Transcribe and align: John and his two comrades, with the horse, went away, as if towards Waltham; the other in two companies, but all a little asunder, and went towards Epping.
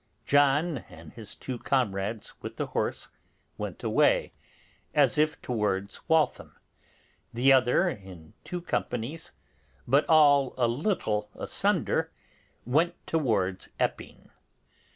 John 0.25 0.79
and 0.89 1.13
his 1.13 1.35
two 1.35 1.59
comrades, 1.59 2.33
with 2.41 2.55
the 2.57 2.65
horse, 2.73 3.09
went 3.59 3.83
away, 3.83 4.33
as 4.95 5.15
if 5.19 5.39
towards 5.43 6.09
Waltham; 6.09 6.55
the 7.31 7.53
other 7.53 7.87
in 7.87 8.33
two 8.43 8.61
companies, 8.61 9.31
but 9.87 10.09
all 10.09 10.55
a 10.57 10.67
little 10.67 11.29
asunder, 11.35 12.11
and 12.65 12.73
went 12.73 13.05
towards 13.05 13.69
Epping. 13.79 14.31